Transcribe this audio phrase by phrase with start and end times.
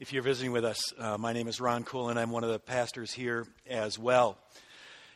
[0.00, 2.18] If you're visiting with us, uh, my name is Ron Coolin.
[2.18, 4.38] I'm one of the pastors here as well.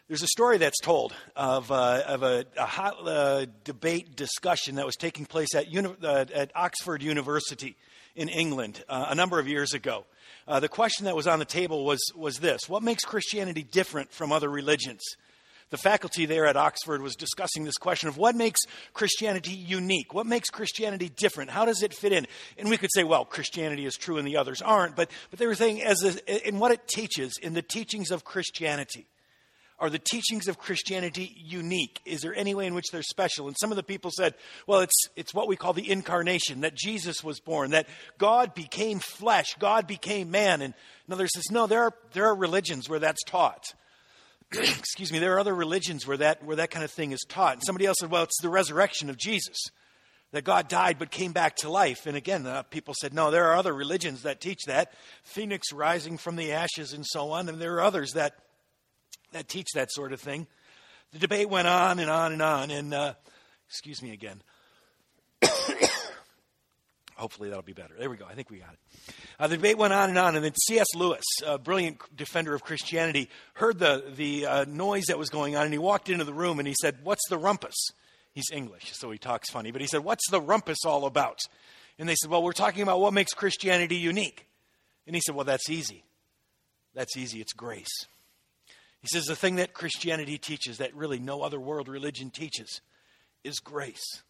[0.09, 4.85] There's a story that's told of, uh, of a, a hot uh, debate discussion that
[4.85, 7.77] was taking place at, uni- uh, at Oxford University
[8.17, 10.05] in England uh, a number of years ago.
[10.49, 14.11] Uh, the question that was on the table was, was this What makes Christianity different
[14.11, 15.03] from other religions?
[15.73, 18.61] The faculty there at Oxford was discussing this question of what makes
[18.93, 20.13] Christianity unique?
[20.13, 21.51] What makes Christianity different?
[21.51, 22.27] How does it fit in?
[22.59, 25.47] And we could say, well, Christianity is true and the others aren't, but, but they
[25.47, 29.07] were saying, as a, in what it teaches, in the teachings of Christianity,
[29.79, 32.01] are the teachings of Christianity unique?
[32.05, 33.49] Is there any way in which they're special?
[33.49, 34.35] And some of the people said,
[34.67, 38.99] well, it's, it's what we call the incarnation, that Jesus was born, that God became
[38.99, 40.61] flesh, God became man.
[40.61, 40.75] And
[41.09, 43.73] another says, no, there are, there are religions where that's taught.
[44.79, 47.55] excuse me, there are other religions where that, where that kind of thing is taught.
[47.55, 49.57] And somebody else said, well, it's the resurrection of Jesus,
[50.33, 52.07] that God died but came back to life.
[52.07, 56.19] And again, uh, people said, no, there are other religions that teach that, phoenix rising
[56.19, 57.49] from the ashes and so on.
[57.49, 58.35] And there are others that,
[59.33, 60.47] that teach that sort of thing.
[61.13, 62.71] The debate went on and on and on.
[62.71, 63.15] And, uh,
[63.69, 64.43] excuse me again.
[67.23, 67.95] Hopefully that'll be better.
[67.97, 68.27] There we go.
[68.29, 69.15] I think we got it.
[69.39, 70.89] Uh, the debate went on and on, and then C.S.
[70.97, 75.63] Lewis, a brilliant defender of Christianity, heard the, the uh, noise that was going on,
[75.63, 77.77] and he walked into the room and he said, What's the rumpus?
[78.33, 81.39] He's English, so he talks funny, but he said, What's the rumpus all about?
[81.97, 84.49] And they said, Well, we're talking about what makes Christianity unique.
[85.07, 86.03] And he said, Well, that's easy.
[86.93, 87.41] That's easy.
[87.41, 88.07] It's grace.
[89.01, 92.81] He says, The thing that Christianity teaches that really no other world religion teaches
[93.45, 94.25] is grace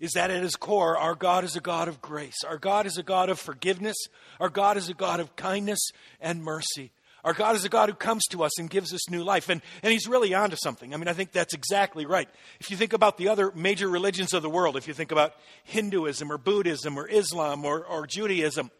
[0.00, 2.44] is that at his core, our God is a God of grace.
[2.46, 3.96] Our God is a God of forgiveness.
[4.38, 5.90] Our God is a God of kindness
[6.20, 6.92] and mercy.
[7.24, 9.48] Our God is a God who comes to us and gives us new life.
[9.48, 10.94] And, and he's really onto something.
[10.94, 12.28] I mean, I think that's exactly right.
[12.60, 15.34] If you think about the other major religions of the world, if you think about
[15.64, 18.70] Hinduism or Buddhism or Islam or, or Judaism,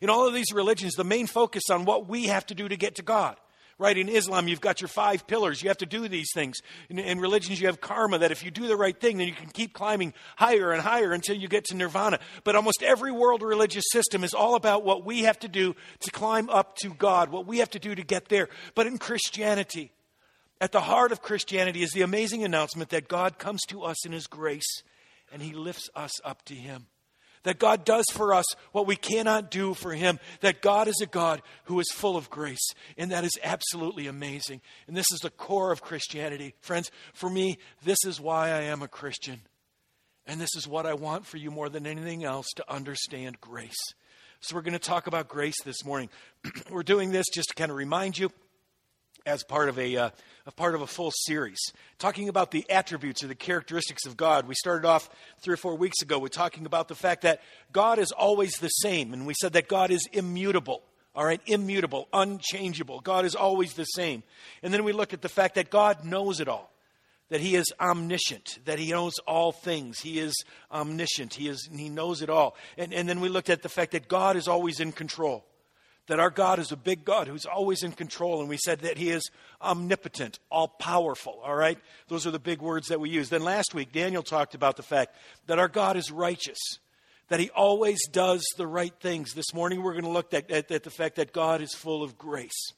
[0.00, 2.76] in all of these religions, the main focus on what we have to do to
[2.76, 3.36] get to God
[3.82, 3.98] right?
[3.98, 5.62] In Islam, you've got your five pillars.
[5.62, 6.60] You have to do these things.
[6.88, 9.34] In, in, religions, you have karma, that if you do the right thing, then you
[9.34, 12.20] can keep climbing higher and higher until you get to nirvana.
[12.44, 16.10] But almost every world religious system is all about what we have to do to
[16.12, 18.48] climb up to God, what we have to do to get there.
[18.74, 19.92] But in Christianity,
[20.60, 24.12] at the heart of Christianity is the amazing announcement that God comes to us in
[24.12, 24.82] His grace
[25.32, 26.86] and He lifts us up to Him
[27.44, 31.06] that God does for us what we cannot do for Him, that God is a
[31.06, 32.66] God who is full of grace.
[32.96, 34.60] And that is absolutely amazing.
[34.86, 36.54] And this is the core of Christianity.
[36.60, 39.40] Friends, for me, this is why I am a Christian.
[40.26, 43.94] And this is what I want for you more than anything else to understand grace.
[44.40, 46.08] So, we're going to talk about grace this morning.
[46.70, 48.30] we're doing this just to kind of remind you
[49.26, 50.10] as part of a, uh,
[50.56, 51.58] part of a full series
[51.98, 54.46] talking about the attributes or the characteristics of God.
[54.48, 55.08] We started off
[55.40, 57.40] three or four weeks ago with talking about the fact that
[57.72, 60.82] God is always the same, and we said that God is immutable.
[61.14, 63.00] All right, immutable, unchangeable.
[63.00, 64.22] God is always the same.
[64.62, 66.72] And then we looked at the fact that God knows it all,
[67.28, 70.00] that He is omniscient, that He knows all things.
[70.00, 70.34] He is
[70.72, 71.34] omniscient.
[71.34, 72.56] He is He knows it all.
[72.78, 75.44] And, and then we looked at the fact that God is always in control
[76.12, 78.40] that our God is a big God who's always in control.
[78.40, 79.30] And we said that He is
[79.62, 81.40] omnipotent, all powerful.
[81.42, 81.78] All right?
[82.08, 83.30] Those are the big words that we use.
[83.30, 86.58] Then last week, Daniel talked about the fact that our God is righteous,
[87.28, 89.32] that He always does the right things.
[89.32, 92.02] This morning, we're going to look at, at, at the fact that God is full
[92.02, 92.74] of grace.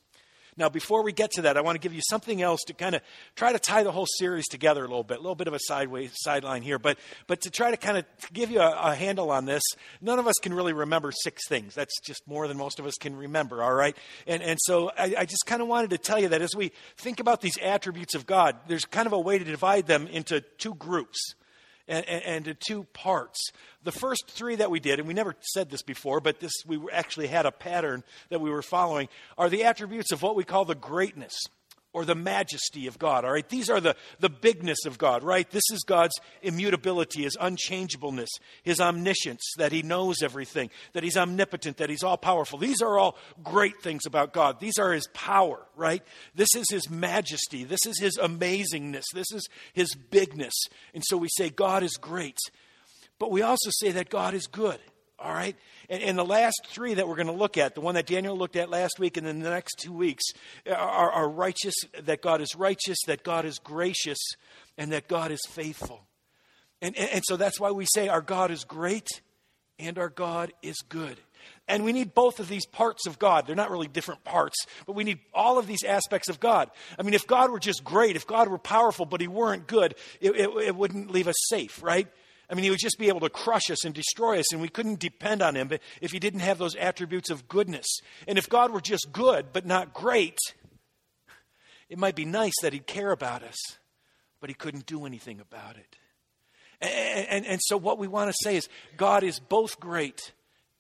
[0.57, 2.95] Now, before we get to that, I want to give you something else to kind
[2.95, 3.03] of
[3.35, 5.59] try to tie the whole series together a little bit, a little bit of a
[5.61, 9.31] sideways sideline here, but but to try to kind of give you a, a handle
[9.31, 9.63] on this.
[10.01, 11.75] None of us can really remember six things.
[11.75, 13.63] That's just more than most of us can remember.
[13.63, 16.43] All right, and and so I, I just kind of wanted to tell you that
[16.43, 19.87] as we think about these attributes of God, there's kind of a way to divide
[19.87, 21.35] them into two groups
[21.89, 23.51] and, and, and to two parts.
[23.83, 26.79] The first three that we did, and we never said this before, but this we
[26.93, 30.65] actually had a pattern that we were following, are the attributes of what we call
[30.65, 31.35] the greatness
[31.95, 33.25] or the majesty of God.
[33.25, 35.49] All right, these are the, the bigness of God, right?
[35.49, 38.29] This is God's immutability, his unchangeableness,
[38.63, 42.59] his omniscience, that he knows everything, that he's omnipotent, that he's all powerful.
[42.59, 44.61] These are all great things about God.
[44.61, 46.03] These are his power, right?
[46.35, 47.65] This is his majesty.
[47.65, 49.05] This is his amazingness.
[49.15, 50.55] This is his bigness.
[50.93, 52.39] And so we say God is great.
[53.21, 54.81] But we also say that God is good.
[55.25, 55.57] All right?
[55.89, 58.37] And, and, the last three that we're going to look at, the one that Daniel
[58.37, 60.23] looked at last week and then the next two weeks,
[60.67, 64.19] are, are righteous, that God is righteous, that God is gracious,
[64.77, 66.03] and that God is faithful.
[66.83, 69.09] And, and, and so that's why we say our God is great
[69.79, 71.19] and our God is good.
[71.69, 73.47] And we need both of these parts of God.
[73.47, 74.57] They're not really different parts,
[74.87, 76.71] but we need all of these aspects of God.
[76.99, 79.95] I mean, if God were just great, if God were powerful, but He weren't good,
[80.21, 82.09] it, it, it wouldn't leave us safe, right?
[82.55, 84.69] I mean, he would just be able to crush us and destroy us, and we
[84.69, 87.99] couldn't depend on him if he didn't have those attributes of goodness.
[88.29, 90.39] And if God were just good but not great,
[91.89, 93.57] it might be nice that he'd care about us,
[94.41, 95.97] but he couldn't do anything about it.
[96.81, 100.31] And, and, and so, what we want to say is God is both great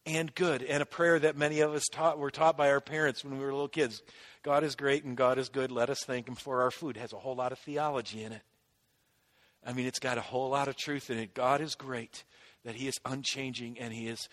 [0.06, 0.62] and good.
[0.62, 3.44] And a prayer that many of us taught, were taught by our parents when we
[3.44, 4.00] were little kids
[4.44, 5.72] God is great and God is good.
[5.72, 6.98] Let us thank Him for our food.
[6.98, 8.42] It has a whole lot of theology in it.
[9.66, 11.34] I mean, it's got a whole lot of truth in it.
[11.34, 12.24] God is great,
[12.64, 14.28] that He is unchanging and He is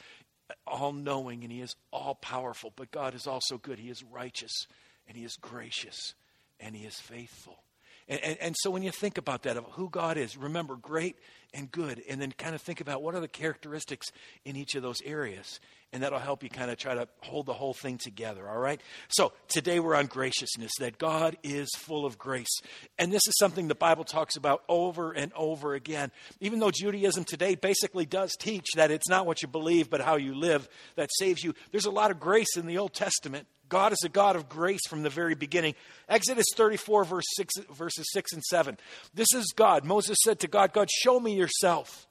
[0.67, 2.73] all knowing and He is all powerful.
[2.75, 3.79] But God is also good.
[3.79, 4.67] He is righteous
[5.07, 6.13] and He is gracious
[6.59, 7.63] and He is faithful.
[8.07, 11.15] And, and, and, so when you think about that, of who God is, remember great
[11.53, 14.11] and good, and then kind of think about what are the characteristics
[14.43, 15.59] in each of those areas.
[15.93, 18.79] And that'll help you kind of try to hold the whole thing together, all right?
[19.09, 22.61] So today we're on graciousness, that God is full of grace.
[22.97, 26.11] And this is something the Bible talks about over and over again.
[26.39, 30.15] Even though Judaism today basically does teach that it's not what you believe, but how
[30.15, 33.93] you live that saves you, there's a lot of grace in the Old Testament God
[33.93, 35.75] is a God of grace from the very beginning.
[36.09, 38.77] Exodus 34, verse 6, verses 6 and 7.
[39.13, 39.85] This is God.
[39.85, 42.05] Moses said to God, God, show me yourself.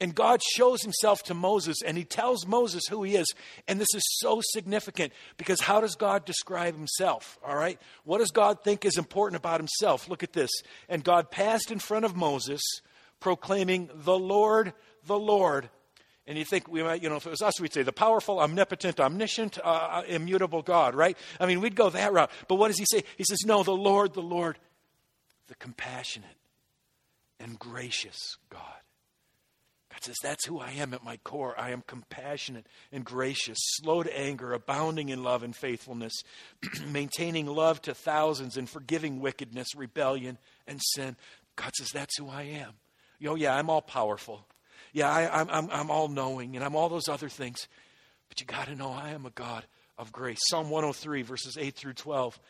[0.00, 3.26] And God shows himself to Moses and he tells Moses who he is.
[3.68, 7.38] And this is so significant because how does God describe himself?
[7.46, 7.80] All right?
[8.04, 10.08] What does God think is important about himself?
[10.08, 10.50] Look at this.
[10.88, 12.62] And God passed in front of Moses,
[13.20, 14.72] proclaiming, The Lord,
[15.06, 15.70] the Lord
[16.26, 18.38] and you think we might, you know, if it was us, we'd say the powerful,
[18.38, 21.18] omnipotent, omniscient, uh, uh, immutable God, right?
[21.40, 22.30] I mean, we'd go that route.
[22.46, 23.02] But what does he say?
[23.16, 24.58] He says, no, the Lord, the Lord,
[25.48, 26.36] the compassionate
[27.40, 28.62] and gracious God.
[29.92, 31.54] God says, that's who I am at my core.
[31.58, 36.14] I am compassionate and gracious, slow to anger, abounding in love and faithfulness,
[36.88, 41.16] maintaining love to thousands and forgiving wickedness, rebellion, and sin.
[41.56, 42.72] God says, that's who I am.
[43.26, 44.46] Oh, yeah, I'm all powerful.
[44.94, 47.68] Yeah, I, am I'm, I'm all knowing and I'm all those other things.
[48.28, 49.66] But you got to know I am a God
[49.98, 50.38] of grace.
[50.48, 52.40] Psalm 103, verses 8 through 12.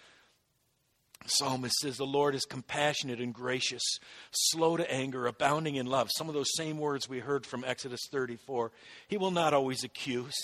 [1.27, 3.83] Psalmist says, The Lord is compassionate and gracious,
[4.31, 6.11] slow to anger, abounding in love.
[6.17, 8.73] Some of those same words we heard from Exodus 34.
[9.09, 10.35] He will not always accuse.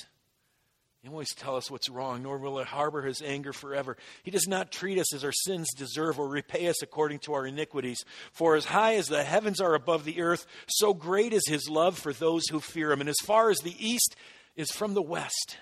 [1.02, 3.96] He will always tell us what's wrong, nor will it harbor his anger forever.
[4.24, 7.46] He does not treat us as our sins deserve or repay us according to our
[7.46, 8.04] iniquities.
[8.32, 11.96] For as high as the heavens are above the earth, so great is his love
[11.96, 13.00] for those who fear him.
[13.00, 14.16] And as far as the east
[14.56, 15.58] is from the west,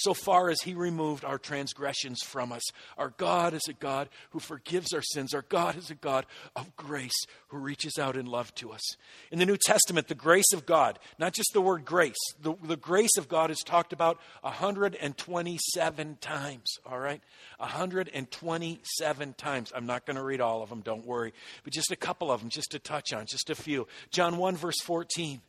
[0.00, 2.62] so far as he removed our transgressions from us.
[2.96, 5.34] Our God is a God who forgives our sins.
[5.34, 6.24] Our God is a God
[6.56, 8.96] of grace who reaches out in love to us.
[9.30, 12.76] In the New Testament, the grace of God, not just the word grace, the, the
[12.76, 17.20] grace of God is talked about 127 times, all right?
[17.58, 19.72] 127 times.
[19.74, 22.40] I'm not going to read all of them, don't worry, but just a couple of
[22.40, 23.86] them, just to touch on, just a few.
[24.10, 25.42] John 1, verse 14.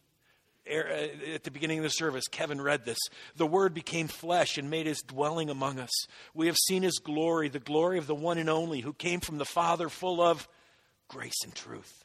[0.70, 3.00] Uh, at the beginning of the service, Kevin read this.
[3.36, 6.06] The Word became flesh and made his dwelling among us.
[6.34, 9.38] We have seen his glory, the glory of the one and only who came from
[9.38, 10.48] the Father, full of
[11.08, 12.04] grace and truth.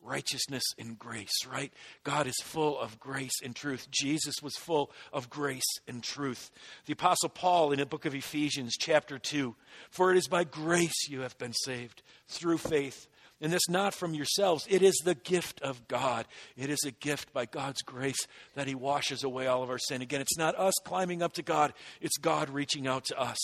[0.00, 1.72] Righteousness and grace, right?
[2.04, 3.88] God is full of grace and truth.
[3.90, 6.50] Jesus was full of grace and truth.
[6.86, 9.56] The Apostle Paul in the book of Ephesians, chapter 2
[9.90, 13.08] For it is by grace you have been saved through faith
[13.40, 14.66] and this not from yourselves.
[14.68, 16.26] It is the gift of God.
[16.56, 20.02] It is a gift by God's grace that He washes away all of our sin.
[20.02, 23.38] Again, it's not us climbing up to God, it's God reaching out to us.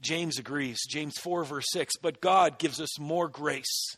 [0.00, 0.80] James agrees.
[0.88, 1.94] James 4, verse 6.
[2.02, 3.96] But God gives us more grace.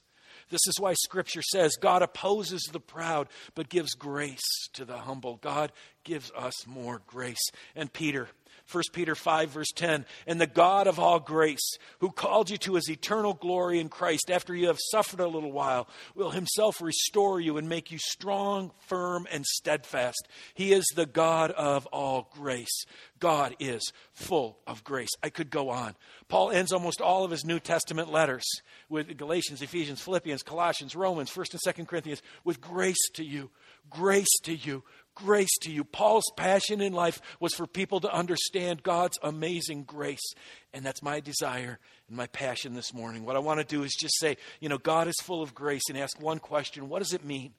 [0.51, 5.37] This is why Scripture says God opposes the proud, but gives grace to the humble.
[5.37, 5.73] God
[6.05, 7.43] gives us more grace.
[7.75, 8.29] And Peter,
[8.71, 10.07] 1 Peter 5, verse 10.
[10.27, 14.31] And the God of all grace, who called you to his eternal glory in Christ
[14.31, 18.73] after you have suffered a little while, will himself restore you and make you strong,
[18.87, 20.29] firm, and steadfast.
[20.55, 22.85] He is the God of all grace.
[23.21, 25.11] God is full of grace.
[25.23, 25.95] I could go on.
[26.29, 28.45] Paul ends almost all of his New Testament letters
[28.89, 33.51] with Galatians, Ephesians, Philippians, Colossians, Romans, 1st and 2nd Corinthians with grace to you,
[33.89, 34.83] grace to you,
[35.15, 35.85] grace to you.
[35.85, 40.35] Paul's passion in life was for people to understand God's amazing grace.
[40.73, 41.79] And that's my desire
[42.09, 43.25] and my passion this morning.
[43.25, 45.85] What I want to do is just say, you know, God is full of grace
[45.89, 47.53] and ask one question What does it mean?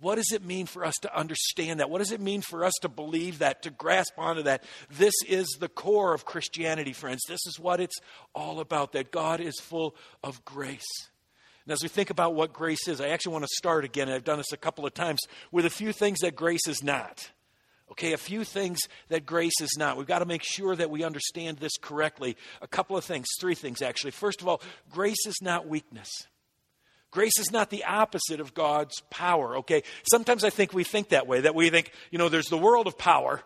[0.00, 1.88] What does it mean for us to understand that?
[1.88, 4.64] What does it mean for us to believe that, to grasp onto that?
[4.90, 7.22] This is the core of Christianity, friends.
[7.28, 7.96] This is what it's
[8.34, 11.08] all about that God is full of grace.
[11.66, 14.24] And as we think about what grace is, I actually want to start again, I've
[14.24, 17.30] done this a couple of times, with a few things that grace is not.
[17.90, 19.96] Okay, a few things that grace is not.
[19.96, 22.36] We've got to make sure that we understand this correctly.
[22.62, 24.10] A couple of things, three things actually.
[24.10, 26.10] First of all, grace is not weakness.
[27.10, 29.84] Grace is not the opposite of God's power, okay?
[30.10, 32.88] Sometimes I think we think that way, that we think, you know, there's the world
[32.88, 33.42] of power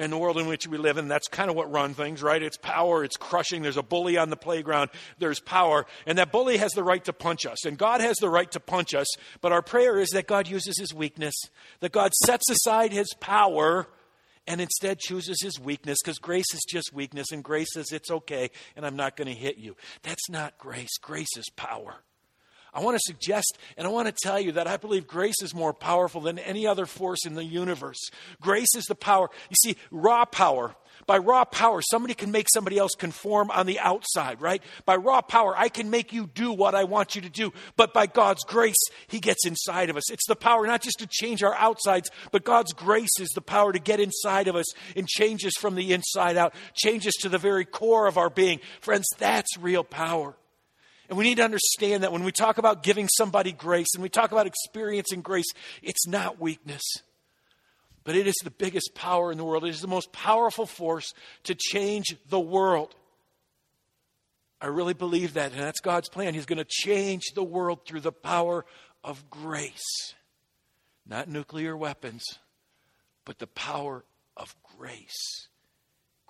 [0.00, 1.08] and the world in which we live in.
[1.08, 2.42] That's kind of what runs things, right?
[2.42, 3.62] It's power, it's crushing.
[3.62, 5.86] There's a bully on the playground, there's power.
[6.06, 8.60] And that bully has the right to punch us, and God has the right to
[8.60, 9.06] punch us.
[9.40, 11.34] But our prayer is that God uses his weakness,
[11.80, 13.86] that God sets aside his power
[14.46, 18.50] and instead chooses his weakness because grace is just weakness and grace says it's okay
[18.74, 19.76] and I'm not going to hit you.
[20.02, 20.96] That's not grace.
[21.00, 21.96] Grace is power.
[22.72, 25.54] I want to suggest and I want to tell you that I believe grace is
[25.54, 28.10] more powerful than any other force in the universe.
[28.40, 29.28] Grace is the power.
[29.48, 30.74] You see, raw power.
[31.06, 34.62] By raw power, somebody can make somebody else conform on the outside, right?
[34.84, 37.52] By raw power, I can make you do what I want you to do.
[37.76, 40.10] But by God's grace, He gets inside of us.
[40.10, 43.72] It's the power not just to change our outsides, but God's grace is the power
[43.72, 47.28] to get inside of us and change us from the inside out, change us to
[47.28, 48.60] the very core of our being.
[48.80, 50.36] Friends, that's real power.
[51.10, 54.08] And we need to understand that when we talk about giving somebody grace and we
[54.08, 55.52] talk about experiencing grace,
[55.82, 56.82] it's not weakness,
[58.04, 59.64] but it is the biggest power in the world.
[59.64, 61.12] It is the most powerful force
[61.42, 62.94] to change the world.
[64.60, 66.32] I really believe that, and that's God's plan.
[66.32, 68.64] He's going to change the world through the power
[69.02, 70.14] of grace.
[71.04, 72.22] Not nuclear weapons,
[73.24, 74.04] but the power
[74.36, 75.48] of grace.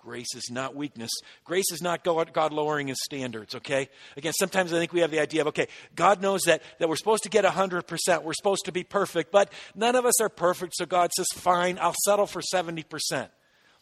[0.01, 1.11] Grace is not weakness.
[1.43, 3.89] Grace is not God lowering his standards, okay?
[4.17, 6.95] Again, sometimes I think we have the idea of, okay, God knows that, that we're
[6.95, 10.73] supposed to get 100%, we're supposed to be perfect, but none of us are perfect,
[10.75, 13.29] so God says, fine, I'll settle for 70%.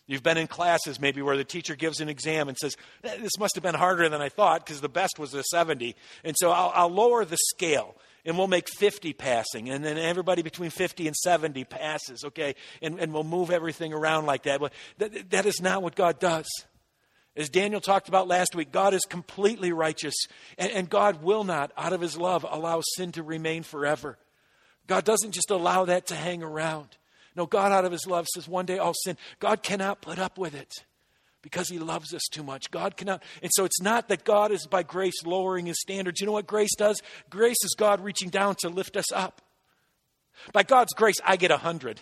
[0.07, 3.37] You've been in classes maybe where the teacher gives an exam and says, eh, This
[3.37, 5.95] must have been harder than I thought because the best was a 70.
[6.23, 7.95] And so I'll, I'll lower the scale
[8.29, 12.53] and we'll make 50 passing, and then everybody between 50 and 70 passes, okay?
[12.79, 14.59] And, and we'll move everything around like that.
[14.59, 16.47] But that, that is not what God does.
[17.35, 20.13] As Daniel talked about last week, God is completely righteous,
[20.59, 24.19] and, and God will not, out of his love, allow sin to remain forever.
[24.85, 26.97] God doesn't just allow that to hang around.
[27.35, 29.17] No, God, out of his love, says one day I'll sin.
[29.39, 30.71] God cannot put up with it
[31.49, 32.69] because he loves us too much.
[32.69, 33.23] God cannot.
[33.41, 36.21] And so it's not that God is by grace lowering his standards.
[36.21, 37.01] You know what grace does?
[37.29, 39.41] Grace is God reaching down to lift us up.
[40.53, 42.01] By God's grace, I get a 100.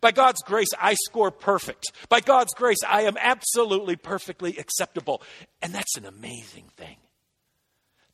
[0.00, 1.90] By God's grace, I score perfect.
[2.08, 5.20] By God's grace, I am absolutely perfectly acceptable.
[5.60, 6.96] And that's an amazing thing.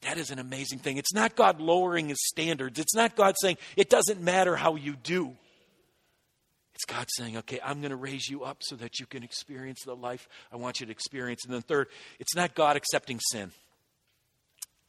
[0.03, 0.97] That is an amazing thing.
[0.97, 2.79] It's not God lowering his standards.
[2.79, 5.37] It's not God saying, it doesn't matter how you do.
[6.77, 9.81] It's God saying, okay, I'm going to raise you up so that you can experience
[9.83, 11.43] the life I want you to experience.
[11.47, 11.89] And then, third,
[12.21, 13.51] it's not God accepting sin.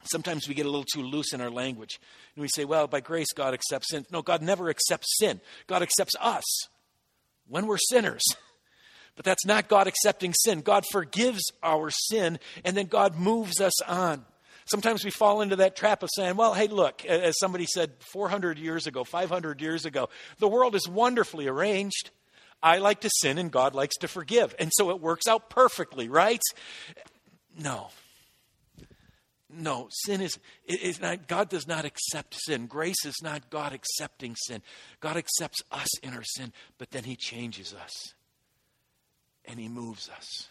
[0.04, 1.98] Sometimes we get a little too loose in our language.
[2.36, 4.04] And we say, well, by grace, God accepts sin.
[4.12, 5.40] No, God never accepts sin.
[5.66, 6.44] God accepts us
[7.46, 8.22] when we're sinners.
[9.16, 10.60] But that's not God accepting sin.
[10.60, 14.26] God forgives our sin, and then God moves us on.
[14.70, 18.58] Sometimes we fall into that trap of saying, well, hey, look, as somebody said 400
[18.58, 20.08] years ago, 500 years ago,
[20.38, 22.10] the world is wonderfully arranged.
[22.62, 24.54] I like to sin and God likes to forgive.
[24.58, 26.42] And so it works out perfectly, right?
[27.58, 27.88] No.
[29.50, 32.66] No, sin is, is not, God does not accept sin.
[32.66, 34.60] Grace is not God accepting sin.
[35.00, 38.12] God accepts us in our sin, but then He changes us
[39.46, 40.48] and He moves us.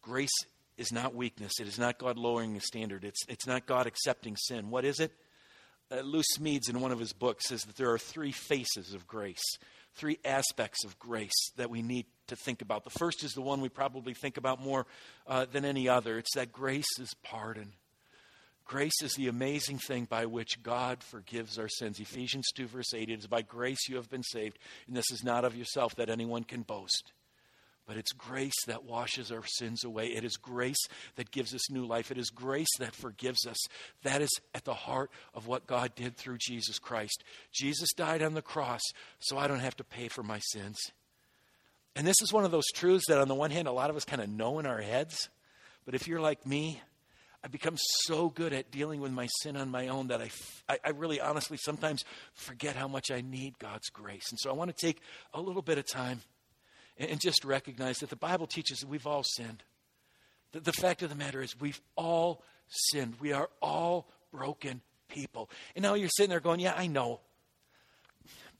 [0.00, 0.32] Grace
[0.82, 1.52] is not weakness.
[1.60, 3.04] It is not God lowering the standard.
[3.04, 4.68] It's, it's not God accepting sin.
[4.68, 5.12] What is it?
[5.90, 9.06] Uh, Lew Smedes, in one of his books, says that there are three faces of
[9.06, 9.42] grace,
[9.94, 12.84] three aspects of grace that we need to think about.
[12.84, 14.86] The first is the one we probably think about more
[15.26, 17.72] uh, than any other it's that grace is pardon.
[18.64, 22.00] Grace is the amazing thing by which God forgives our sins.
[22.00, 25.22] Ephesians 2, verse 8 it is by grace you have been saved, and this is
[25.22, 27.12] not of yourself that anyone can boast.
[27.86, 30.06] But it's grace that washes our sins away.
[30.06, 30.78] It is grace
[31.16, 32.10] that gives us new life.
[32.10, 33.58] It is grace that forgives us.
[34.04, 37.24] That is at the heart of what God did through Jesus Christ.
[37.52, 38.82] Jesus died on the cross
[39.18, 40.78] so I don't have to pay for my sins.
[41.96, 43.96] And this is one of those truths that, on the one hand, a lot of
[43.96, 45.28] us kind of know in our heads.
[45.84, 46.80] But if you're like me,
[47.44, 50.30] I become so good at dealing with my sin on my own that I,
[50.68, 54.30] I, I, really honestly sometimes forget how much I need God's grace.
[54.30, 55.00] And so I want to take
[55.34, 56.20] a little bit of time
[57.10, 59.62] and just recognize that the Bible teaches that we've all sinned.
[60.52, 63.14] The, the fact of the matter is, we've all sinned.
[63.20, 65.50] We are all broken people.
[65.74, 67.20] And now you're sitting there going, Yeah, I know.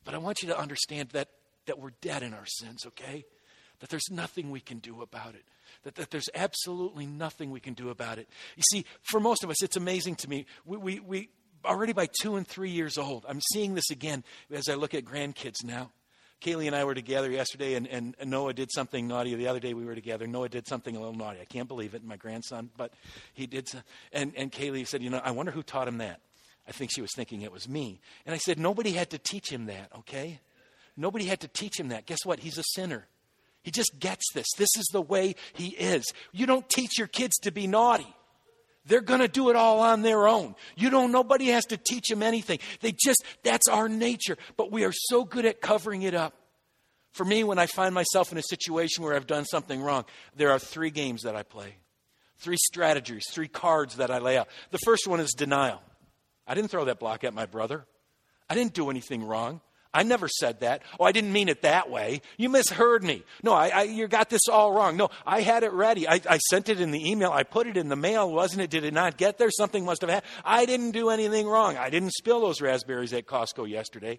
[0.05, 1.29] But I want you to understand that,
[1.67, 3.25] that we're dead in our sins, okay?
[3.81, 5.45] That there's nothing we can do about it.
[5.85, 8.29] That, that there's absolutely nothing we can do about it.
[8.57, 10.47] You see, for most of us, it's amazing to me.
[10.65, 11.29] We, we, we
[11.65, 15.05] already by two and three years old, I'm seeing this again as I look at
[15.05, 15.93] grandkids now.
[16.43, 19.35] Kaylee and I were together yesterday, and, and, Noah did something naughty.
[19.35, 20.27] The other day we were together.
[20.27, 21.41] Noah did something a little naughty.
[21.41, 22.93] I can't believe it, my grandson, but
[23.33, 23.69] he did.
[24.13, 26.21] And, and Kaylee said, You know, I wonder who taught him that.
[26.67, 28.01] I think she was thinking it was me.
[28.27, 30.41] And I said, Nobody had to teach him that, okay?
[30.97, 32.07] Nobody had to teach him that.
[32.07, 32.41] Guess what?
[32.41, 33.07] He's a sinner.
[33.63, 34.47] He just gets this.
[34.59, 36.05] This is the way he is.
[36.33, 38.15] You don't teach your kids to be naughty.
[38.85, 40.55] They're going to do it all on their own.
[40.77, 42.59] You don't, nobody has to teach them anything.
[42.81, 44.37] They just, that's our nature.
[44.57, 46.35] But we are so good at covering it up.
[47.13, 50.51] For me, when I find myself in a situation where I've done something wrong, there
[50.51, 51.77] are three games that I play,
[52.39, 54.49] three strategies, three cards that I lay out.
[54.71, 55.83] The first one is denial.
[56.47, 57.85] I didn't throw that block at my brother,
[58.49, 59.61] I didn't do anything wrong.
[59.95, 60.83] I never said that.
[60.99, 62.23] Oh, I didn't mean it that way.
[62.39, 63.25] You misheard me.
[63.43, 64.97] No, I, I, you got this all wrong.
[64.97, 66.09] No, I had it ready.
[66.09, 67.31] I, I sent it in the email.
[67.31, 68.71] I put it in the mail, wasn't it?
[68.71, 69.51] Did it not get there?
[69.51, 70.33] Something must have happened.
[70.45, 71.77] I didn't do anything wrong.
[71.77, 74.19] I didn't spill those raspberries at Costco yesterday.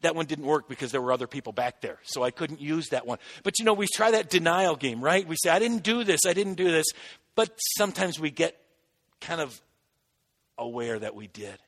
[0.00, 2.88] That one didn't work because there were other people back there, so I couldn't use
[2.88, 3.18] that one.
[3.42, 5.26] But you know, we try that denial game, right?
[5.26, 6.86] We say, I didn't do this, I didn't do this.
[7.34, 8.54] But sometimes we get
[9.20, 9.58] kind of
[10.58, 11.58] aware that we did.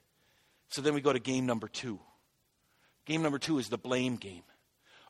[0.69, 1.99] So then we go to game number two.
[3.07, 4.43] Game number two is the blame game.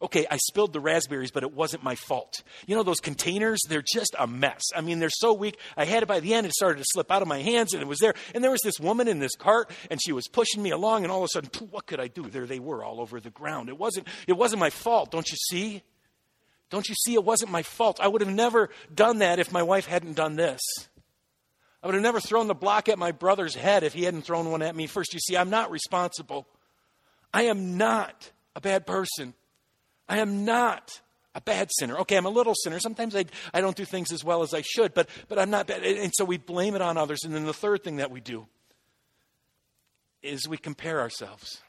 [0.02, 2.42] Okay, I spilled the raspberries, but it wasn't my fault.
[2.66, 4.62] You know, those containers, they're just a mess.
[4.74, 5.58] I mean, they're so weak.
[5.74, 7.82] I had it by the end, it started to slip out of my hands, and
[7.82, 8.12] it was there.
[8.34, 11.10] And there was this woman in this cart, and she was pushing me along, and
[11.10, 12.24] all of a sudden, what could I do?
[12.24, 13.70] There they were all over the ground.
[13.70, 15.82] It wasn't, it wasn't my fault, don't you see?
[16.68, 17.14] Don't you see?
[17.14, 17.98] It wasn't my fault.
[17.98, 20.60] I would have never done that if my wife hadn't done this.
[21.82, 24.50] I would have never thrown the block at my brother's head if he hadn't thrown
[24.50, 25.14] one at me first.
[25.14, 26.46] You see, I'm not responsible.
[27.36, 29.34] I am not a bad person.
[30.08, 31.02] I am not
[31.34, 31.98] a bad sinner.
[31.98, 32.80] Okay, I'm a little sinner.
[32.80, 35.66] Sometimes I, I don't do things as well as I should, but, but I'm not
[35.66, 35.84] bad.
[35.84, 37.24] And so we blame it on others.
[37.24, 38.46] And then the third thing that we do
[40.22, 41.60] is we compare ourselves.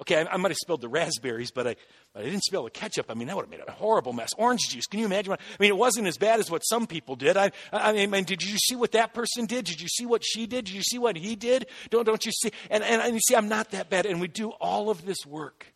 [0.00, 1.76] Okay, I, I might have spilled the raspberries, but I,
[2.12, 3.06] but I didn't spill the ketchup.
[3.08, 4.30] I mean, that would have made a horrible mess.
[4.38, 5.30] Orange juice, can you imagine?
[5.30, 7.36] What, I mean, it wasn't as bad as what some people did.
[7.36, 9.64] I, I mean, did you see what that person did?
[9.64, 10.66] Did you see what she did?
[10.66, 11.66] Did you see what he did?
[11.90, 12.50] Don't, don't you see?
[12.70, 14.06] And, and, and you see, I'm not that bad.
[14.06, 15.66] And we do all of this work.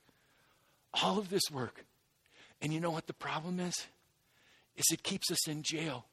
[1.03, 1.85] All of this work.
[2.61, 3.87] And you know what the problem is?
[4.77, 6.07] Is it keeps us in jail.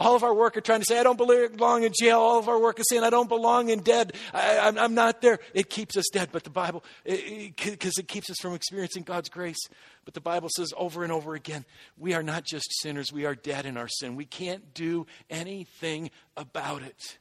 [0.00, 2.18] All of our work are trying to say, I don't belong in jail.
[2.18, 4.14] All of our work is saying, I don't belong in dead.
[4.32, 5.38] I, am not there.
[5.52, 6.30] It keeps us dead.
[6.32, 9.58] But the Bible, because it, it keeps us from experiencing God's grace.
[10.04, 11.64] But the Bible says over and over again,
[11.96, 14.16] we are not just sinners, we are dead in our sin.
[14.16, 17.18] We can't do anything about it.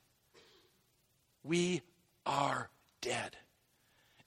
[1.43, 1.81] We
[2.25, 2.69] are
[3.01, 3.37] dead.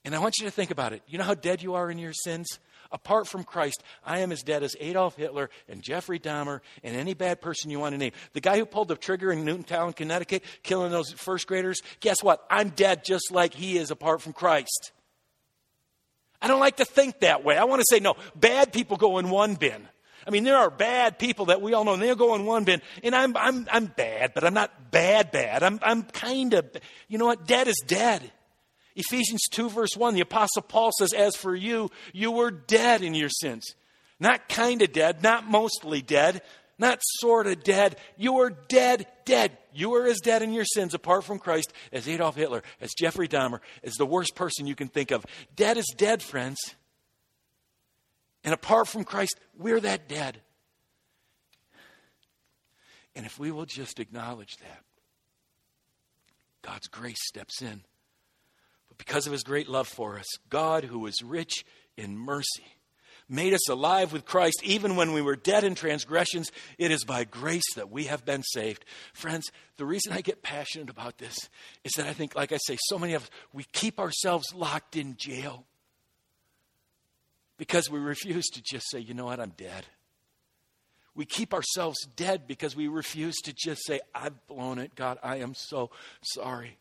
[0.05, 1.01] And I want you to think about it.
[1.07, 2.59] You know how dead you are in your sins?
[2.91, 7.13] Apart from Christ, I am as dead as Adolf Hitler and Jeffrey Dahmer and any
[7.13, 8.13] bad person you want to name.
[8.33, 12.45] The guy who pulled the trigger in Newtown, Connecticut, killing those first graders, guess what?
[12.49, 14.91] I'm dead just like he is apart from Christ.
[16.41, 17.57] I don't like to think that way.
[17.57, 19.87] I want to say, no, bad people go in one bin.
[20.25, 22.65] I mean, there are bad people that we all know, and they'll go in one
[22.65, 22.81] bin.
[23.01, 25.63] And I'm, I'm, I'm bad, but I'm not bad, bad.
[25.63, 26.69] I'm, I'm kind of,
[27.07, 27.47] you know what?
[27.47, 28.29] Dead is dead.
[28.97, 33.13] Ephesians 2, verse 1, the Apostle Paul says, As for you, you were dead in
[33.13, 33.75] your sins.
[34.19, 36.41] Not kind of dead, not mostly dead,
[36.79, 37.97] not sort of dead.
[38.17, 39.55] You were dead, dead.
[39.71, 43.27] You were as dead in your sins apart from Christ as Adolf Hitler, as Jeffrey
[43.27, 45.23] Dahmer, as the worst person you can think of.
[45.55, 46.57] Dead is dead, friends.
[48.43, 50.41] And apart from Christ, we're that dead.
[53.15, 54.81] And if we will just acknowledge that,
[56.63, 57.83] God's grace steps in
[58.97, 62.65] because of his great love for us, God, who is rich in mercy,
[63.29, 66.51] made us alive with Christ even when we were dead in transgressions.
[66.77, 68.85] It is by grace that we have been saved.
[69.13, 71.37] Friends, the reason I get passionate about this
[71.83, 74.95] is that I think, like I say, so many of us, we keep ourselves locked
[74.95, 75.65] in jail
[77.57, 79.85] because we refuse to just say, you know what, I'm dead.
[81.15, 84.93] We keep ourselves dead because we refuse to just say, I've blown it.
[84.93, 85.89] God, I am so
[86.21, 86.77] sorry.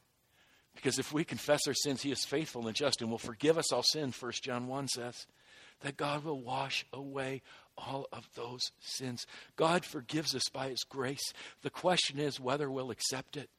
[0.76, 3.72] Because if we confess our sins, He is faithful and just and will forgive us
[3.72, 5.26] all sin, 1 John 1 says.
[5.80, 7.42] That God will wash away
[7.76, 9.26] all of those sins.
[9.56, 11.32] God forgives us by His grace.
[11.62, 13.50] The question is whether we'll accept it.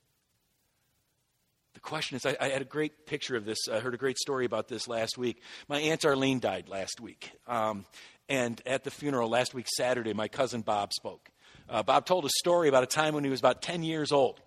[1.73, 3.59] The question is, I, I, had a great picture of this.
[3.71, 5.43] I heard a great story about this last week.
[5.67, 7.31] My Aunt Arlene died last week.
[7.47, 7.85] Um,
[8.27, 11.29] and at the funeral last week, Saturday, my cousin Bob spoke.
[11.69, 14.41] Uh, Bob told a story about a time when he was about 10 years old.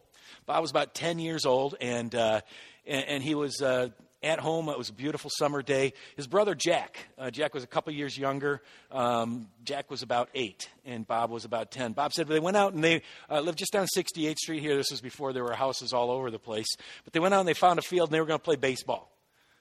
[0.50, 2.40] Bob was about 10 years old, and, uh,
[2.84, 4.68] and, and, he was uh, at home.
[4.68, 5.92] It was a beautiful summer day.
[6.16, 8.60] His brother Jack, uh, Jack was a couple years younger.
[8.90, 11.92] Um, Jack was about eight, and Bob was about 10.
[11.92, 14.74] Bob said they went out and they uh, lived just down 68th Street here.
[14.74, 16.66] This was before there were houses all over the place.
[17.04, 18.56] But they went out and they found a field, and they were going to play
[18.56, 19.08] baseball.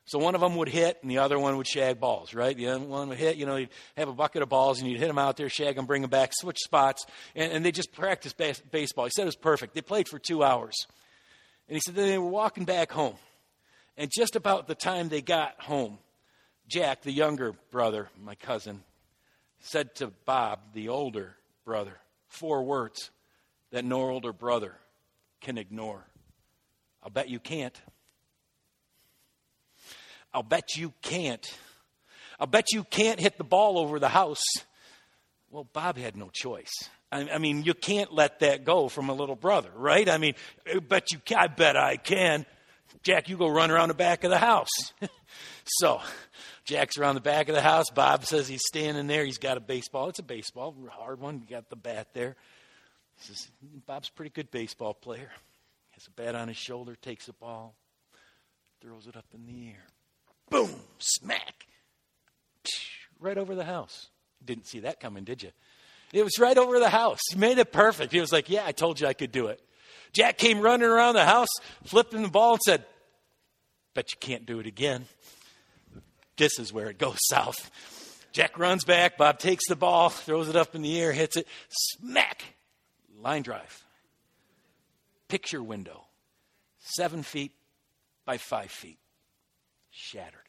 [0.10, 2.58] So one of them would hit, and the other one would shag balls, right?
[2.58, 5.00] The other one would hit, you know, you'd have a bucket of balls, and you'd
[5.00, 7.92] hit them out there, shag them, bring them back, switch spots, and, and they just
[7.92, 9.06] practiced bas- baseball.
[9.06, 9.76] He said it was perfect.
[9.76, 10.74] They played for two hours.
[11.68, 13.18] And he said then they were walking back home.
[13.98, 16.00] And just about the time they got home,
[16.68, 18.82] Jack, the younger brother, my cousin,
[19.60, 23.12] said to Bob, the older brother, four words
[23.70, 24.74] that no older brother
[25.40, 26.04] can ignore.
[27.04, 27.80] I'll bet you can't.
[30.34, 31.46] I'll bet you can't.
[32.40, 34.44] I'll bet you can't hit the ball over the house.
[35.52, 36.72] Well, Bob had no choice.
[37.12, 40.08] I, I mean, you can't let that go from a little brother, right?
[40.08, 40.36] I mean,
[40.68, 41.38] I bet you can.
[41.38, 42.46] I bet I can.
[43.04, 44.70] Jack, you go run around the back of the house.
[45.66, 46.02] so,
[46.66, 47.90] Jack's around the back of the house.
[47.90, 49.26] Bob says he's standing there.
[49.26, 50.10] He's got a baseball.
[50.10, 51.40] It's a baseball, hard one.
[51.40, 52.36] You got the bat there.
[53.18, 53.50] He says,
[53.86, 55.32] Bob's a pretty good baseball player.
[55.92, 57.76] Has a bat on his shoulder, takes the ball,
[58.82, 59.86] throws it up in the air.
[60.50, 60.72] Boom!
[60.98, 61.68] Smack!
[63.20, 64.08] Right over the house.
[64.44, 65.52] Didn't see that coming, did you?
[66.14, 67.20] It was right over the house.
[67.32, 68.12] He made it perfect.
[68.12, 69.62] He was like, Yeah, I told you I could do it.
[70.14, 71.50] Jack came running around the house,
[71.86, 72.86] flipping the ball, and said,
[73.94, 75.06] Bet you can't do it again.
[76.38, 77.70] This is where it goes south.
[78.32, 79.18] Jack runs back.
[79.18, 81.48] Bob takes the ball, throws it up in the air, hits it.
[81.70, 82.44] Smack!
[83.22, 83.84] Line drive.
[85.28, 86.06] Picture window.
[86.80, 87.52] Seven feet
[88.26, 88.98] by five feet.
[90.00, 90.48] Shattered.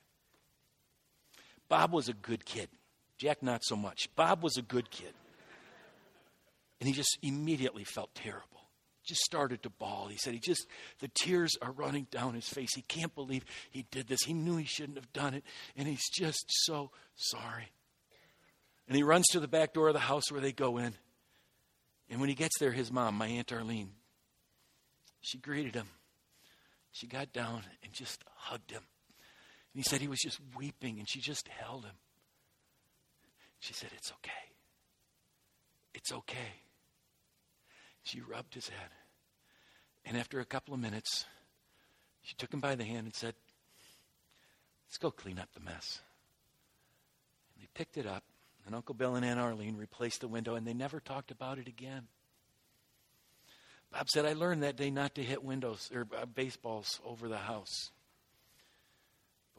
[1.68, 2.68] Bob was a good kid.
[3.18, 4.08] Jack, not so much.
[4.14, 5.12] Bob was a good kid.
[6.78, 8.46] And he just immediately felt terrible.
[9.04, 10.06] Just started to bawl.
[10.06, 10.66] He said he just,
[11.00, 12.74] the tears are running down his face.
[12.74, 14.22] He can't believe he did this.
[14.22, 15.42] He knew he shouldn't have done it.
[15.76, 17.72] And he's just so sorry.
[18.86, 20.94] And he runs to the back door of the house where they go in.
[22.08, 23.90] And when he gets there, his mom, my Aunt Arlene,
[25.20, 25.88] she greeted him.
[26.92, 28.82] She got down and just hugged him.
[29.72, 31.94] And he said he was just weeping, and she just held him.
[33.60, 34.30] She said, It's okay.
[35.94, 36.62] It's okay.
[38.02, 38.90] She rubbed his head.
[40.04, 41.26] And after a couple of minutes,
[42.22, 43.34] she took him by the hand and said,
[44.88, 46.00] Let's go clean up the mess.
[47.54, 48.24] And they picked it up,
[48.66, 51.68] and Uncle Bill and Aunt Arlene replaced the window, and they never talked about it
[51.68, 52.08] again.
[53.92, 57.38] Bob said, I learned that day not to hit windows or uh, baseballs over the
[57.38, 57.90] house.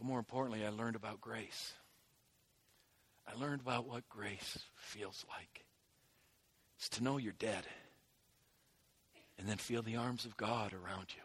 [0.01, 1.73] But more importantly, I learned about grace.
[3.27, 5.63] I learned about what grace feels like.
[6.79, 7.63] It's to know you're dead
[9.37, 11.21] and then feel the arms of God around you.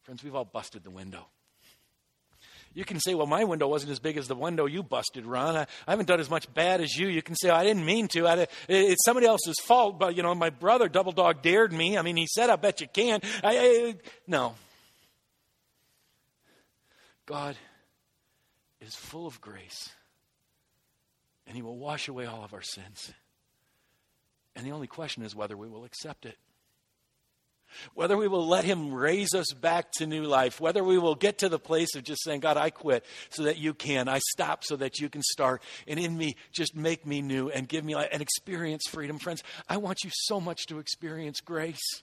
[0.00, 1.26] Friends, we've all busted the window.
[2.72, 5.56] You can say, well, my window wasn't as big as the window you busted, Ron.
[5.56, 7.08] I, I haven't done as much bad as you.
[7.08, 8.26] You can say, I didn't mean to.
[8.26, 11.98] I, it's somebody else's fault, but, you know, my brother, Double Dog, dared me.
[11.98, 13.20] I mean, he said, I bet you can.
[13.44, 13.94] I, I,
[14.26, 14.54] no.
[17.30, 17.56] God
[18.80, 19.90] is full of grace,
[21.46, 23.12] and He will wash away all of our sins.
[24.56, 26.36] And the only question is whether we will accept it
[27.94, 31.38] whether we will let Him raise us back to new life, whether we will get
[31.38, 34.08] to the place of just saying, God, I quit so that you can.
[34.08, 35.62] I stop so that you can start.
[35.86, 39.18] And in me, just make me new and give me an experience freedom.
[39.18, 42.02] Friends, I want you so much to experience grace.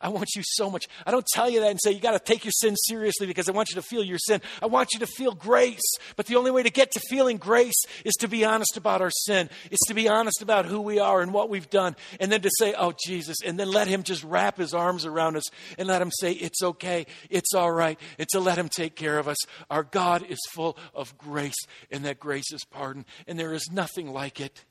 [0.00, 0.86] I want you so much.
[1.06, 3.48] I don't tell you that and say you got to take your sin seriously because
[3.48, 4.40] I want you to feel your sin.
[4.62, 5.80] I want you to feel grace.
[6.16, 9.10] But the only way to get to feeling grace is to be honest about our
[9.10, 9.50] sin.
[9.70, 11.96] It's to be honest about who we are and what we've done.
[12.18, 13.38] And then to say, oh, Jesus.
[13.44, 15.44] And then let Him just wrap His arms around us
[15.78, 17.06] and let Him say, it's okay.
[17.28, 17.98] It's all right.
[18.18, 19.38] And to let Him take care of us.
[19.70, 21.58] Our God is full of grace,
[21.90, 23.04] and that grace is pardon.
[23.26, 24.64] And there is nothing like it.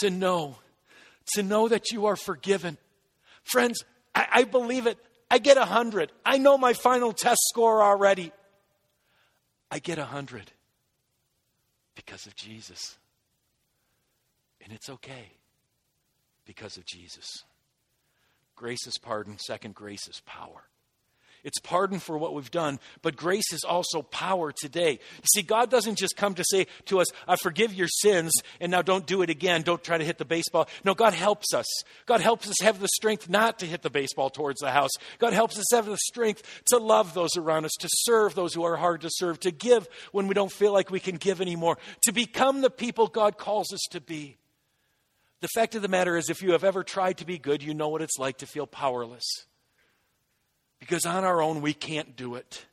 [0.00, 0.56] To know,
[1.34, 2.78] to know that you are forgiven.
[3.44, 3.84] Friends,
[4.18, 4.98] I, I believe it.
[5.30, 6.10] I get a 100.
[6.26, 8.32] I know my final test score already.
[9.70, 10.50] I get a 100
[11.94, 12.96] because of Jesus.
[14.60, 15.32] And it's okay
[16.44, 17.44] because of Jesus.
[18.56, 19.38] Grace is pardon.
[19.38, 20.64] Second, grace is power.
[21.44, 24.92] It's pardon for what we've done, but grace is also power today.
[24.92, 28.70] You see, God doesn't just come to say to us, I forgive your sins, and
[28.70, 29.62] now don't do it again.
[29.62, 30.68] Don't try to hit the baseball.
[30.84, 31.66] No, God helps us.
[32.06, 34.90] God helps us have the strength not to hit the baseball towards the house.
[35.18, 38.64] God helps us have the strength to love those around us, to serve those who
[38.64, 41.78] are hard to serve, to give when we don't feel like we can give anymore,
[42.02, 44.36] to become the people God calls us to be.
[45.40, 47.72] The fact of the matter is, if you have ever tried to be good, you
[47.72, 49.46] know what it's like to feel powerless.
[50.78, 52.66] Because on our own, we can't do it.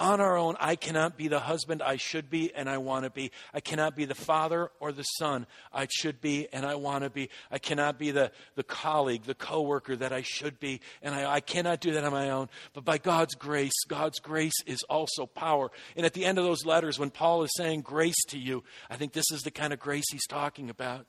[0.00, 3.10] On our own, I cannot be the husband I should be and I want to
[3.10, 3.30] be.
[3.54, 7.10] I cannot be the father or the son I should be and I want to
[7.10, 7.28] be.
[7.52, 11.40] I cannot be the, the colleague, the coworker that I should be, and I, I
[11.40, 12.48] cannot do that on my own.
[12.72, 15.70] But by God's grace, God's grace is also power.
[15.94, 18.96] And at the end of those letters, when Paul is saying grace to you, I
[18.96, 21.06] think this is the kind of grace he's talking about.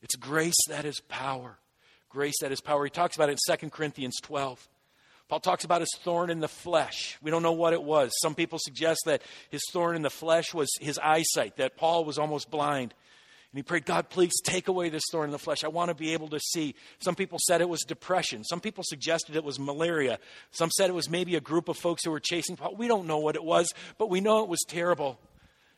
[0.00, 1.58] It's grace that is power.
[2.08, 2.84] Grace that is power.
[2.84, 4.68] He talks about it in 2 Corinthians 12.
[5.28, 7.18] Paul talks about his thorn in the flesh.
[7.20, 8.12] We don't know what it was.
[8.22, 12.18] Some people suggest that his thorn in the flesh was his eyesight, that Paul was
[12.18, 12.94] almost blind.
[13.52, 15.64] And he prayed, God, please take away this thorn in the flesh.
[15.64, 16.74] I want to be able to see.
[17.00, 18.44] Some people said it was depression.
[18.44, 20.18] Some people suggested it was malaria.
[20.50, 22.76] Some said it was maybe a group of folks who were chasing Paul.
[22.76, 25.18] We don't know what it was, but we know it was terrible.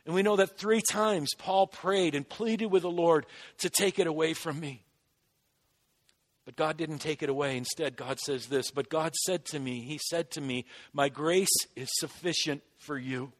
[0.04, 3.26] And we know that three times Paul prayed and pleaded with the Lord
[3.58, 4.82] to take it away from me.
[6.48, 7.58] But God didn't take it away.
[7.58, 11.54] Instead, God says this But God said to me, He said to me, My grace
[11.76, 13.32] is sufficient for you.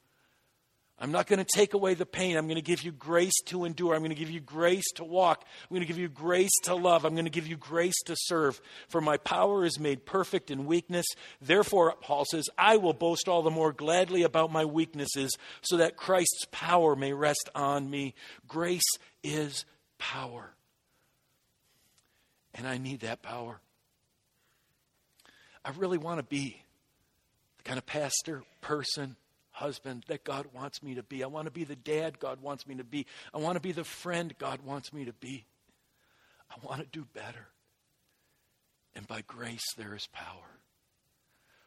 [0.99, 2.37] I'm not going to take away the pain.
[2.37, 3.95] I'm going to give you grace to endure.
[3.95, 5.43] I'm going to give you grace to walk.
[5.63, 7.07] I'm going to give you grace to love.
[7.07, 8.61] I'm going to give you grace to serve.
[8.89, 11.07] For my power is made perfect in weakness.
[11.41, 15.97] Therefore, Paul says, I will boast all the more gladly about my weaknesses so that
[15.97, 18.15] Christ's power may rest on me.
[18.47, 18.91] Grace
[19.23, 19.65] is
[19.97, 20.53] power.
[22.59, 23.61] And I need that power.
[25.65, 26.61] I really want to be
[27.59, 29.17] the kind of pastor, person,
[29.53, 31.23] husband that God wants me to be.
[31.23, 33.07] I want to be the dad God wants me to be.
[33.33, 35.47] I want to be the friend God wants me to be.
[36.51, 37.49] I want to do better.
[38.95, 40.59] And by grace, there is power.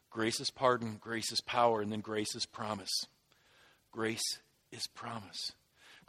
[0.09, 3.05] Grace is pardon, grace is power, and then grace is promise.
[3.91, 4.39] Grace
[4.71, 5.53] is promise.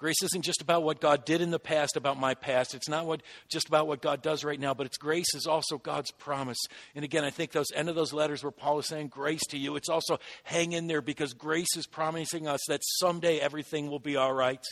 [0.02, 2.74] Grace isn't just about what God did in the past, about my past.
[2.74, 5.78] It's not what, just about what God does right now, but it's grace is also
[5.78, 6.58] God's promise.
[6.96, 9.56] And again, I think those end of those letters where Paul is saying grace to
[9.56, 14.00] you, it's also hang in there because grace is promising us that someday everything will
[14.00, 14.66] be all right.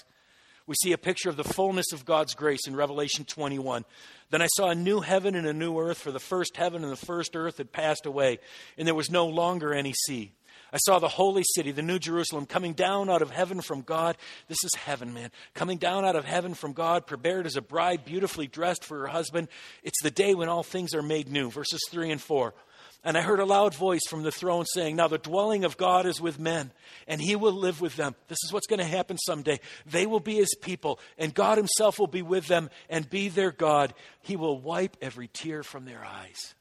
[0.66, 3.84] We see a picture of the fullness of God's grace in Revelation 21.
[4.30, 6.90] Then I saw a new heaven and a new earth, for the first heaven and
[6.90, 8.40] the first earth had passed away,
[8.76, 10.32] and there was no longer any sea.
[10.72, 14.16] I saw the holy city, the New Jerusalem, coming down out of heaven from God.
[14.48, 15.30] This is heaven, man.
[15.54, 19.06] Coming down out of heaven from God, prepared as a bride, beautifully dressed for her
[19.09, 19.48] husband.
[19.83, 21.50] It's the day when all things are made new.
[21.50, 22.54] Verses 3 and 4.
[23.02, 26.04] And I heard a loud voice from the throne saying, Now the dwelling of God
[26.04, 26.70] is with men,
[27.09, 28.14] and he will live with them.
[28.28, 29.59] This is what's going to happen someday.
[29.87, 33.52] They will be his people, and God himself will be with them and be their
[33.52, 33.94] God.
[34.20, 36.54] He will wipe every tear from their eyes.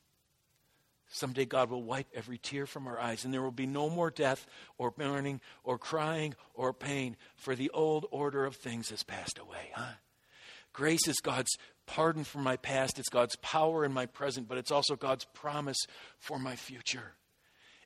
[1.12, 4.12] Someday God will wipe every tear from our eyes, and there will be no more
[4.12, 4.46] death
[4.78, 9.72] or mourning or crying or pain, for the old order of things has passed away.
[9.74, 9.94] Huh?
[10.72, 14.72] Grace is God's pardon for my past, it's God's power in my present, but it's
[14.72, 15.80] also God's promise
[16.20, 17.14] for my future.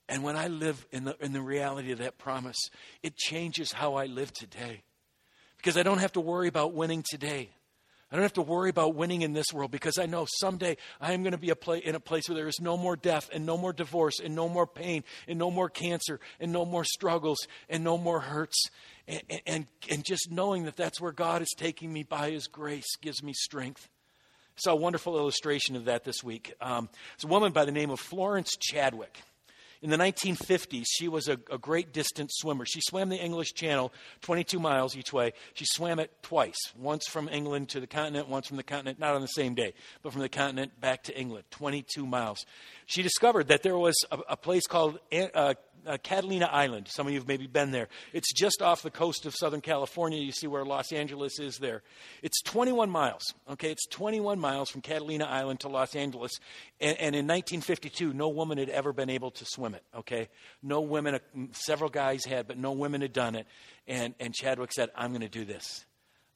[0.10, 2.58] And when I live in the, in the reality of that promise,
[3.02, 4.84] it changes how I live today.
[5.56, 7.52] Because I don't have to worry about winning today.
[8.14, 11.14] I don't have to worry about winning in this world because I know someday I
[11.14, 13.44] am going to be a in a place where there is no more death and
[13.44, 17.48] no more divorce and no more pain and no more cancer and no more struggles
[17.70, 18.70] and no more hurts.
[19.08, 22.98] And, and, and just knowing that that's where God is taking me by His grace
[23.02, 23.90] gives me strength.
[24.58, 26.54] Saw a wonderful illustration of that this week.
[26.62, 29.24] Um, it's a woman by the name of Florence Chadwick.
[29.84, 32.66] In the 1950s, she was a, a, great distance swimmer.
[32.66, 33.92] She swam the English Channel
[34.22, 35.34] 22 miles each way.
[35.56, 39.14] She swam it twice once from England to the continent, once from the continent, not
[39.14, 42.46] on the same day, but from the continent back to England, 22 miles.
[42.86, 46.88] She discovered that there was a, a place called uh, uh, Catalina Island.
[46.90, 47.88] Some of you have maybe been there.
[48.12, 50.20] It's just off the coast of Southern California.
[50.20, 51.84] You see where Los Angeles is there.
[52.22, 53.24] It's 21 miles.
[53.50, 56.32] Okay, it's 21 miles from Catalina Island to Los Angeles.
[56.80, 59.84] And, and in 1952, no woman had ever been able to swim it.
[59.96, 60.30] Okay,
[60.62, 61.16] no women.
[61.16, 61.20] Uh,
[61.52, 63.48] several guys had, but no women had done it.
[63.88, 65.86] And and Chadwick said, "I'm going to do this."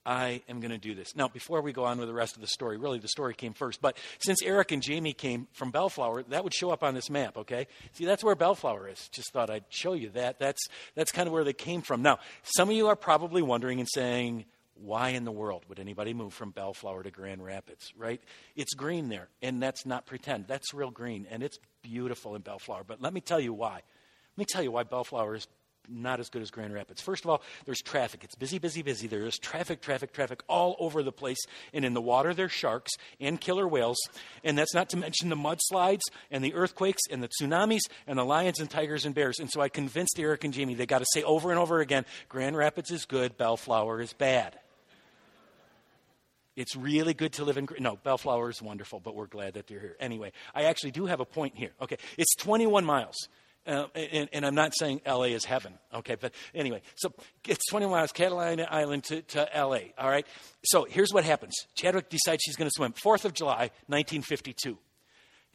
[0.08, 1.18] I am going to do this.
[1.18, 3.52] Now, before we go on with the rest of the story, really the story came
[3.52, 3.82] first.
[3.82, 7.38] But since Eric and Jamie came from Bellflower, that would show up on this map,
[7.38, 7.68] okay?
[7.92, 9.10] See, that's where Bellflower is.
[9.10, 10.40] Just thought I'd show you that.
[10.40, 10.66] That's,
[10.96, 12.02] that's kind of where they came from.
[12.04, 16.14] Now, some of you are probably wondering and saying, why in the world would anybody
[16.14, 18.22] move from Bellflower to Grand Rapids, right?
[18.56, 20.48] It's green there, and that's not pretend.
[20.48, 22.86] That's real green, and it's beautiful in Bellflower.
[22.86, 23.74] But let me tell you why.
[23.74, 25.48] Let me tell you why Bellflower is
[25.90, 27.02] not as good as Grand Rapids.
[27.02, 28.24] First of all, there's traffic.
[28.24, 29.08] It's busy, busy, busy.
[29.08, 31.38] There is traffic, traffic, traffic all over the place.
[31.74, 33.98] And in the water, there's sharks and killer whales.
[34.44, 38.26] And that's not to mention the mudslides and the earthquakes and the tsunamis and the
[38.26, 39.40] lions and tigers and bears.
[39.40, 42.06] And so I convinced Eric and Jamie they got to say over and over again
[42.30, 44.58] Grand Rapids is good, Bellflower is bad.
[46.56, 47.68] It's really good to live in.
[47.80, 49.96] No, Bellflower is wonderful, but we're glad that you're here.
[50.00, 51.70] Anyway, I actually do have a point here.
[51.80, 53.16] Okay, it's 21 miles.
[53.68, 56.16] Uh, and, and, I'm not saying LA is heaven, okay?
[56.16, 57.12] But anyway, so
[57.46, 60.26] it's 20 miles, Catalina Island to, to LA, all right?
[60.64, 62.94] So here's what happens Chadwick decides she's going to swim.
[62.94, 64.78] 4th of July, 1952.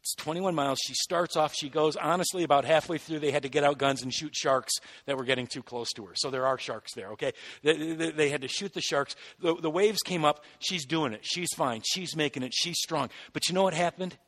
[0.01, 0.79] It's 21 miles.
[0.85, 4.03] She starts off, she goes, honestly, about halfway through, they had to get out guns
[4.03, 4.73] and shoot sharks
[5.07, 6.13] that were getting too close to her.
[6.15, 7.33] So there are sharks there, okay?
[7.63, 9.17] They, they, they had to shoot the sharks.
[9.41, 10.45] The, the waves came up.
[10.59, 11.21] She's doing it.
[11.23, 11.83] She's fine.
[11.85, 12.53] She's making it.
[12.53, 13.09] She's strong.
[13.33, 14.19] But you know what happened?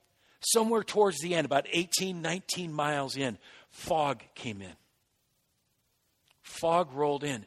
[0.53, 3.39] somewhere towards the end, about 18, 19 miles in,
[3.75, 4.73] fog came in.
[6.43, 7.45] Fog rolled in,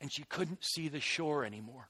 [0.00, 1.88] and she couldn't see the shore anymore.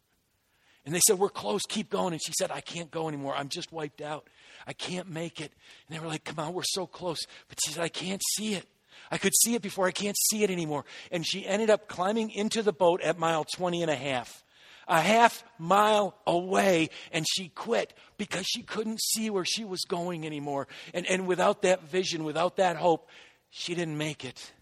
[0.86, 2.12] And they said, We're close, keep going.
[2.12, 3.34] And she said, I can't go anymore.
[3.36, 4.26] I'm just wiped out.
[4.66, 5.52] I can't make it.
[5.86, 7.18] And they were like, Come on, we're so close.
[7.48, 8.66] But she said, I can't see it.
[9.10, 10.84] I could see it before, I can't see it anymore.
[11.10, 14.44] And she ended up climbing into the boat at mile 20 and a half,
[14.86, 20.26] a half mile away, and she quit because she couldn't see where she was going
[20.26, 20.68] anymore.
[20.94, 23.08] And, and without that vision, without that hope,
[23.50, 24.52] she didn't make it.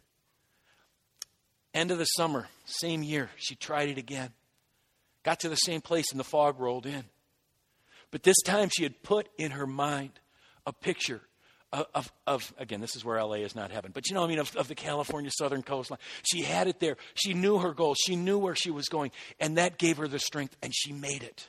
[1.74, 4.30] End of the summer, same year, she tried it again.
[5.22, 7.04] Got to the same place and the fog rolled in.
[8.10, 10.12] But this time she had put in her mind
[10.66, 11.20] a picture
[11.72, 14.26] of, of, of, again, this is where LA is not heaven, but you know, I
[14.26, 15.98] mean, of, of the California southern coastline.
[16.22, 16.96] She had it there.
[17.14, 17.94] She knew her goal.
[17.94, 19.10] She knew where she was going.
[19.38, 21.48] And that gave her the strength, and she made it.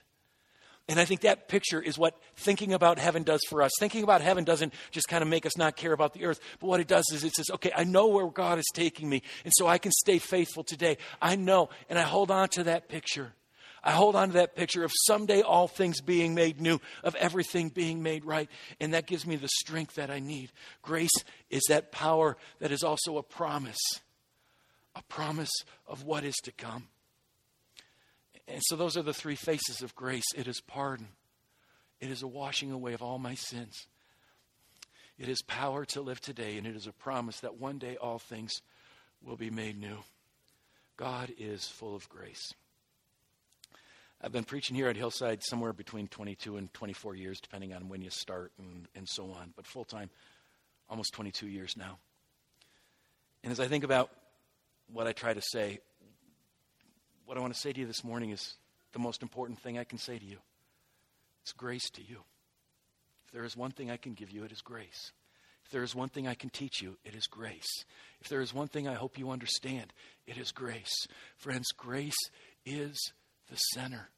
[0.89, 3.71] And I think that picture is what thinking about heaven does for us.
[3.79, 6.65] Thinking about heaven doesn't just kind of make us not care about the earth, but
[6.65, 9.53] what it does is it says, okay, I know where God is taking me, and
[9.55, 10.97] so I can stay faithful today.
[11.21, 13.33] I know, and I hold on to that picture.
[13.83, 17.69] I hold on to that picture of someday all things being made new, of everything
[17.69, 18.49] being made right,
[18.79, 20.51] and that gives me the strength that I need.
[20.81, 23.77] Grace is that power that is also a promise,
[24.95, 25.51] a promise
[25.87, 26.87] of what is to come.
[28.49, 31.07] And so those are the three faces of grace it is pardon,
[31.99, 33.87] it is a washing away of all my sins,
[35.17, 38.19] it is power to live today, and it is a promise that one day all
[38.19, 38.61] things
[39.21, 39.97] will be made new.
[40.97, 42.53] God is full of grace.
[44.21, 48.01] I've been preaching here at Hillside somewhere between 22 and 24 years, depending on when
[48.01, 50.09] you start and, and so on, but full time,
[50.89, 51.99] almost 22 years now.
[53.43, 54.09] And as I think about
[54.91, 55.79] what I try to say,
[57.29, 58.55] what I want to say to you this morning is
[58.91, 60.37] the most important thing I can say to you.
[61.43, 62.23] It's grace to you.
[63.27, 65.11] If there is one thing I can give you, it is grace.
[65.63, 67.85] If there is one thing I can teach you, it is grace.
[68.19, 69.93] If there is one thing I hope you understand,
[70.25, 71.05] it is grace.
[71.37, 72.17] Friends, grace
[72.65, 72.97] is
[73.47, 74.09] the center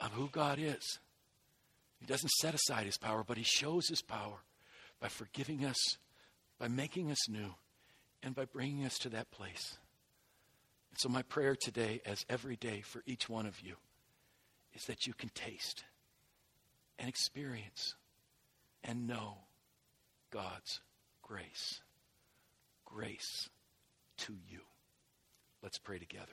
[0.00, 0.98] of who God is.
[2.00, 4.38] He doesn't set aside his power, but he shows his power
[5.02, 5.98] by forgiving us,
[6.58, 7.56] by making us new,
[8.22, 9.76] and by bringing us to that place.
[10.96, 13.74] And so, my prayer today, as every day for each one of you,
[14.72, 15.84] is that you can taste
[16.98, 17.96] and experience
[18.82, 19.36] and know
[20.30, 20.80] God's
[21.20, 21.82] grace.
[22.86, 23.50] Grace
[24.20, 24.60] to you.
[25.62, 26.32] Let's pray together.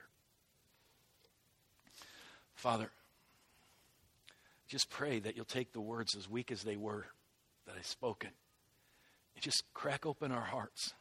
[2.56, 2.90] Father,
[4.70, 7.08] just pray that you'll take the words as weak as they were
[7.68, 8.30] that I've spoken
[9.36, 10.94] and just crack open our hearts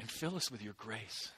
[0.00, 1.30] and fill us with your grace.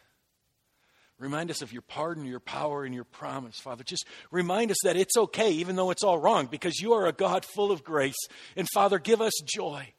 [1.23, 3.85] Remind us of your pardon, your power, and your promise, Father.
[3.85, 7.13] Just remind us that it's okay, even though it's all wrong, because you are a
[7.13, 8.19] God full of grace.
[8.57, 9.93] And Father, give us joy.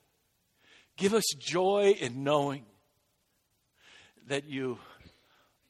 [0.98, 2.66] Give us joy in knowing
[4.28, 4.80] that you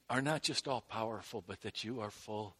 [0.09, 2.55] are not just all powerful, but that you are full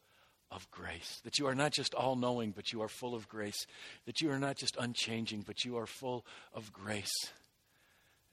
[0.52, 1.20] of grace.
[1.24, 3.66] That you are not just all knowing, but you are full of grace.
[4.06, 7.32] That you are not just unchanging, but you are full of grace.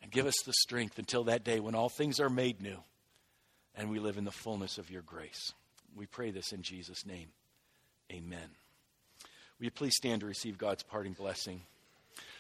[0.03, 2.81] And give us the strength until that day when all things are made new
[3.75, 5.53] and we live in the fullness of your grace.
[5.97, 7.29] We pray this in Jesus' name.
[8.13, 8.51] Amen.
[9.59, 11.63] Will you please stand to receive God's parting blessing?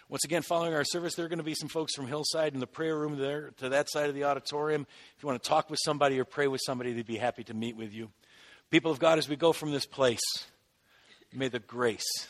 [0.09, 2.59] Once again, following our service, there are going to be some folks from Hillside in
[2.61, 4.85] the prayer room there to that side of the auditorium.
[5.17, 7.55] If you want to talk with somebody or pray with somebody, they'd be happy to
[7.55, 8.11] meet with you.
[8.71, 10.21] People of God, as we go from this place,
[11.33, 12.27] may the grace,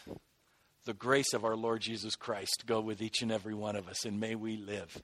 [0.85, 4.05] the grace of our Lord Jesus Christ go with each and every one of us,
[4.05, 5.01] and may we live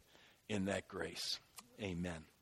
[0.48, 1.38] in that grace.
[1.80, 2.35] Amen.